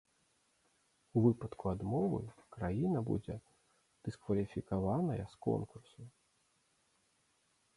У 1.19 1.21
выпадку 1.25 1.65
адмовы 1.73 2.19
краіна 2.55 2.99
будзе 3.09 3.35
дыскваліфікаваная 4.09 5.19
з 5.35 5.39
конкурсу. 5.49 6.01